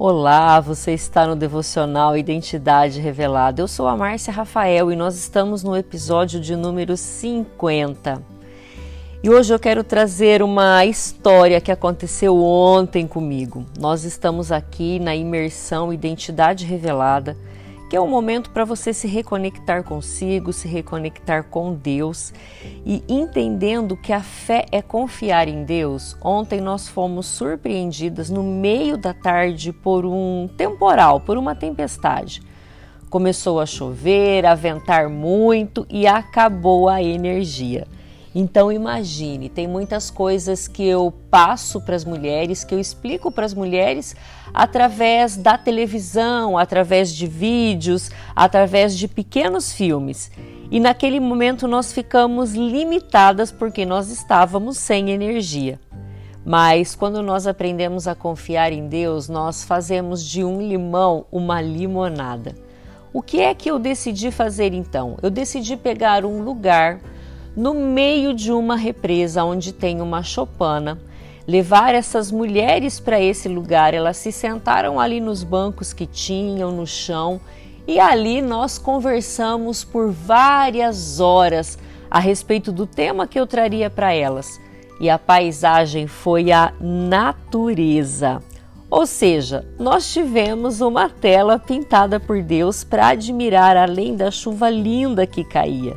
Olá, 0.00 0.60
você 0.60 0.92
está 0.92 1.26
no 1.26 1.34
devocional 1.34 2.16
Identidade 2.16 3.00
Revelada. 3.00 3.60
Eu 3.60 3.66
sou 3.66 3.88
a 3.88 3.96
Márcia 3.96 4.32
Rafael 4.32 4.92
e 4.92 4.94
nós 4.94 5.16
estamos 5.16 5.64
no 5.64 5.76
episódio 5.76 6.40
de 6.40 6.54
número 6.54 6.96
50. 6.96 8.22
E 9.24 9.28
hoje 9.28 9.52
eu 9.52 9.58
quero 9.58 9.82
trazer 9.82 10.40
uma 10.40 10.84
história 10.84 11.60
que 11.60 11.72
aconteceu 11.72 12.40
ontem 12.40 13.08
comigo. 13.08 13.66
Nós 13.76 14.04
estamos 14.04 14.52
aqui 14.52 15.00
na 15.00 15.16
imersão 15.16 15.92
Identidade 15.92 16.64
Revelada 16.64 17.36
que 17.88 17.96
é 17.96 18.00
um 18.00 18.08
momento 18.08 18.50
para 18.50 18.64
você 18.64 18.92
se 18.92 19.08
reconectar 19.08 19.82
consigo, 19.82 20.52
se 20.52 20.68
reconectar 20.68 21.44
com 21.44 21.72
Deus 21.72 22.32
e 22.84 23.02
entendendo 23.08 23.96
que 23.96 24.12
a 24.12 24.20
fé 24.20 24.66
é 24.70 24.82
confiar 24.82 25.48
em 25.48 25.64
Deus. 25.64 26.16
Ontem 26.22 26.60
nós 26.60 26.86
fomos 26.86 27.26
surpreendidas 27.26 28.28
no 28.28 28.42
meio 28.42 28.98
da 28.98 29.14
tarde 29.14 29.72
por 29.72 30.04
um 30.04 30.48
temporal, 30.56 31.20
por 31.20 31.38
uma 31.38 31.54
tempestade. 31.54 32.42
Começou 33.08 33.58
a 33.58 33.64
chover, 33.64 34.44
a 34.44 34.54
ventar 34.54 35.08
muito 35.08 35.86
e 35.88 36.06
acabou 36.06 36.90
a 36.90 37.02
energia. 37.02 37.86
Então 38.40 38.70
imagine, 38.70 39.48
tem 39.48 39.66
muitas 39.66 40.12
coisas 40.12 40.68
que 40.68 40.86
eu 40.86 41.12
passo 41.28 41.80
para 41.80 41.96
as 41.96 42.04
mulheres, 42.04 42.62
que 42.62 42.72
eu 42.72 42.78
explico 42.78 43.32
para 43.32 43.44
as 43.44 43.52
mulheres 43.52 44.14
através 44.54 45.36
da 45.36 45.58
televisão, 45.58 46.56
através 46.56 47.12
de 47.12 47.26
vídeos, 47.26 48.12
através 48.36 48.96
de 48.96 49.08
pequenos 49.08 49.72
filmes. 49.72 50.30
E 50.70 50.78
naquele 50.78 51.18
momento 51.18 51.66
nós 51.66 51.92
ficamos 51.92 52.54
limitadas 52.54 53.50
porque 53.50 53.84
nós 53.84 54.08
estávamos 54.08 54.78
sem 54.78 55.10
energia. 55.10 55.80
Mas 56.44 56.94
quando 56.94 57.20
nós 57.24 57.44
aprendemos 57.44 58.06
a 58.06 58.14
confiar 58.14 58.72
em 58.72 58.86
Deus, 58.86 59.28
nós 59.28 59.64
fazemos 59.64 60.24
de 60.24 60.44
um 60.44 60.62
limão 60.62 61.26
uma 61.32 61.60
limonada. 61.60 62.54
O 63.12 63.20
que 63.20 63.40
é 63.40 63.52
que 63.52 63.68
eu 63.68 63.80
decidi 63.80 64.30
fazer 64.30 64.72
então? 64.72 65.16
Eu 65.20 65.28
decidi 65.28 65.76
pegar 65.76 66.24
um 66.24 66.40
lugar 66.40 67.00
no 67.56 67.74
meio 67.74 68.34
de 68.34 68.52
uma 68.52 68.76
represa 68.76 69.44
onde 69.44 69.72
tem 69.72 70.00
uma 70.00 70.22
chopana, 70.22 70.98
levar 71.46 71.94
essas 71.94 72.30
mulheres 72.30 73.00
para 73.00 73.20
esse 73.20 73.48
lugar. 73.48 73.94
Elas 73.94 74.16
se 74.18 74.30
sentaram 74.30 75.00
ali 75.00 75.20
nos 75.20 75.42
bancos 75.42 75.92
que 75.92 76.06
tinham, 76.06 76.70
no 76.70 76.86
chão, 76.86 77.40
e 77.86 77.98
ali 77.98 78.42
nós 78.42 78.78
conversamos 78.78 79.82
por 79.82 80.10
várias 80.10 81.20
horas 81.20 81.78
a 82.10 82.18
respeito 82.18 82.70
do 82.70 82.86
tema 82.86 83.26
que 83.26 83.40
eu 83.40 83.46
traria 83.46 83.88
para 83.88 84.12
elas. 84.12 84.60
E 85.00 85.08
a 85.08 85.18
paisagem 85.18 86.06
foi 86.06 86.52
a 86.52 86.72
natureza. 86.80 88.42
Ou 88.90 89.06
seja, 89.06 89.66
nós 89.78 90.10
tivemos 90.12 90.80
uma 90.80 91.08
tela 91.08 91.58
pintada 91.58 92.18
por 92.18 92.42
Deus 92.42 92.84
para 92.84 93.08
admirar 93.08 93.76
além 93.76 94.16
da 94.16 94.30
chuva 94.30 94.70
linda 94.70 95.26
que 95.26 95.44
caía. 95.44 95.96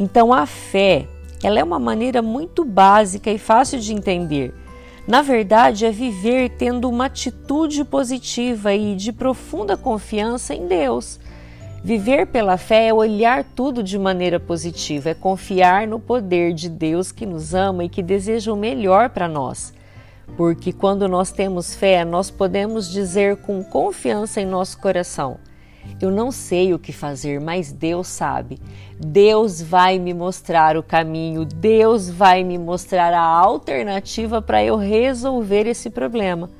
Então 0.00 0.32
a 0.32 0.46
fé, 0.46 1.06
ela 1.42 1.60
é 1.60 1.62
uma 1.62 1.78
maneira 1.78 2.22
muito 2.22 2.64
básica 2.64 3.30
e 3.30 3.36
fácil 3.36 3.78
de 3.78 3.92
entender. 3.92 4.54
Na 5.06 5.20
verdade, 5.20 5.84
é 5.84 5.90
viver 5.90 6.48
tendo 6.56 6.88
uma 6.88 7.04
atitude 7.04 7.84
positiva 7.84 8.72
e 8.72 8.96
de 8.96 9.12
profunda 9.12 9.76
confiança 9.76 10.54
em 10.54 10.66
Deus. 10.66 11.20
Viver 11.84 12.28
pela 12.28 12.56
fé 12.56 12.88
é 12.88 12.94
olhar 12.94 13.44
tudo 13.44 13.82
de 13.82 13.98
maneira 13.98 14.40
positiva, 14.40 15.10
é 15.10 15.14
confiar 15.14 15.86
no 15.86 16.00
poder 16.00 16.54
de 16.54 16.70
Deus 16.70 17.12
que 17.12 17.26
nos 17.26 17.52
ama 17.52 17.84
e 17.84 17.88
que 17.90 18.02
deseja 18.02 18.50
o 18.54 18.56
melhor 18.56 19.10
para 19.10 19.28
nós. 19.28 19.74
Porque 20.34 20.72
quando 20.72 21.06
nós 21.08 21.30
temos 21.30 21.74
fé, 21.74 22.06
nós 22.06 22.30
podemos 22.30 22.90
dizer 22.90 23.36
com 23.36 23.62
confiança 23.62 24.40
em 24.40 24.46
nosso 24.46 24.78
coração: 24.78 25.36
eu 26.00 26.10
não 26.10 26.30
sei 26.30 26.72
o 26.72 26.78
que 26.78 26.92
fazer, 26.92 27.40
mas 27.40 27.72
Deus 27.72 28.08
sabe. 28.08 28.58
Deus 28.98 29.60
vai 29.60 29.98
me 29.98 30.14
mostrar 30.14 30.76
o 30.76 30.82
caminho, 30.82 31.44
Deus 31.44 32.08
vai 32.08 32.44
me 32.44 32.58
mostrar 32.58 33.12
a 33.12 33.22
alternativa 33.22 34.40
para 34.40 34.62
eu 34.62 34.76
resolver 34.76 35.66
esse 35.66 35.90
problema. 35.90 36.50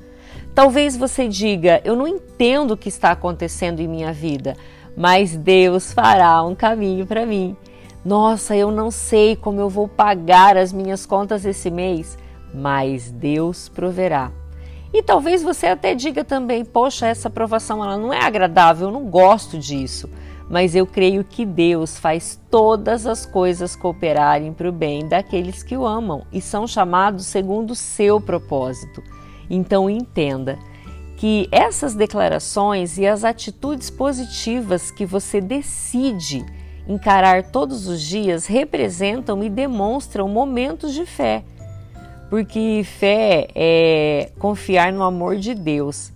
Talvez 0.55 0.97
você 0.97 1.29
diga: 1.29 1.81
Eu 1.85 1.97
não 1.97 2.09
entendo 2.09 2.73
o 2.73 2.77
que 2.77 2.89
está 2.89 3.11
acontecendo 3.13 3.81
em 3.81 3.89
minha 3.89 4.13
vida, 4.13 4.57
mas 4.97 5.37
Deus 5.37 5.93
fará 5.93 6.43
um 6.43 6.55
caminho 6.55 7.07
para 7.07 7.25
mim. 7.25 7.57
Nossa, 8.05 8.57
eu 8.57 8.71
não 8.71 8.91
sei 8.91 9.37
como 9.37 9.61
eu 9.61 9.69
vou 9.69 9.87
pagar 9.87 10.57
as 10.57 10.73
minhas 10.73 11.05
contas 11.05 11.45
esse 11.45 11.71
mês, 11.71 12.17
mas 12.55 13.11
Deus 13.11 13.69
proverá. 13.69 14.33
E 14.93 15.03
talvez 15.03 15.43
você 15.43 15.67
até 15.67 15.95
diga 15.95 16.25
também: 16.25 16.65
poxa, 16.65 17.07
essa 17.07 17.29
aprovação 17.29 17.83
ela 17.83 17.97
não 17.97 18.13
é 18.13 18.25
agradável, 18.25 18.89
eu 18.89 18.93
não 18.93 19.05
gosto 19.05 19.59
disso. 19.59 20.09
Mas 20.49 20.75
eu 20.75 20.85
creio 20.85 21.23
que 21.23 21.47
Deus 21.47 21.97
faz 21.97 22.41
todas 22.51 23.07
as 23.07 23.25
coisas 23.25 23.77
cooperarem 23.77 24.53
para 24.53 24.69
o 24.69 24.73
bem 24.73 25.07
daqueles 25.07 25.63
que 25.63 25.77
o 25.77 25.87
amam 25.87 26.27
e 26.33 26.41
são 26.41 26.67
chamados 26.67 27.27
segundo 27.27 27.71
o 27.71 27.77
seu 27.77 28.21
propósito. 28.21 29.01
Então 29.49 29.89
entenda 29.89 30.59
que 31.17 31.49
essas 31.53 31.95
declarações 31.95 32.99
e 32.99 33.07
as 33.07 33.23
atitudes 33.23 33.91
positivas 33.91 34.91
que 34.91 35.07
você 35.07 35.41
decide 35.41 36.45
encarar 36.89 37.53
todos 37.53 37.87
os 37.87 38.03
dias 38.03 38.47
representam 38.47 39.45
e 39.45 39.49
demonstram 39.49 40.27
momentos 40.27 40.93
de 40.93 41.07
fé 41.07 41.45
porque 42.31 42.83
fé 42.85 43.49
é 43.57 44.31
confiar 44.39 44.93
no 44.93 45.03
amor 45.03 45.37
de 45.37 45.53
Deus, 45.53 46.13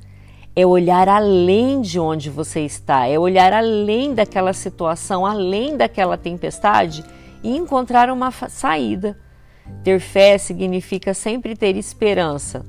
é 0.55 0.65
olhar 0.65 1.09
além 1.09 1.81
de 1.81 1.99
onde 1.99 2.31
você 2.31 2.61
está, 2.61 3.09
é 3.09 3.19
olhar 3.19 3.53
além 3.53 4.15
daquela 4.15 4.53
situação, 4.53 5.27
além 5.27 5.77
daquela 5.77 6.17
tempestade 6.17 7.05
e 7.43 7.57
encontrar 7.57 8.09
uma 8.11 8.31
saída. 8.31 9.19
Ter 9.83 9.99
fé 9.99 10.39
significa 10.39 11.13
sempre 11.13 11.57
ter 11.57 11.77
esperança 11.77 12.65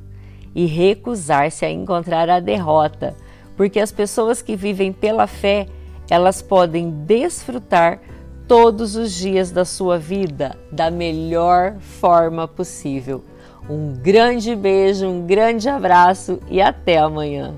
e 0.56 0.66
recusar-se 0.66 1.64
a 1.66 1.70
encontrar 1.70 2.28
a 2.32 2.40
derrota, 2.40 3.16
porque 3.56 3.80
as 3.80 3.92
pessoas 3.92 4.42
que 4.42 4.56
vivem 4.56 4.92
pela 4.92 5.28
fé, 5.28 5.68
elas 6.10 6.42
podem 6.42 6.90
desfrutar 6.90 8.00
todos 8.48 8.96
os 8.96 9.14
dias 9.14 9.52
da 9.52 9.66
sua 9.66 10.00
vida 10.00 10.58
da 10.72 10.90
melhor 10.90 11.76
forma 11.80 12.48
possível. 12.48 13.24
Um 13.70 13.94
grande 13.94 14.56
beijo, 14.56 15.08
um 15.08 15.26
grande 15.26 15.68
abraço 15.68 16.40
e 16.48 16.62
até 16.62 17.00
amanhã. 17.00 17.56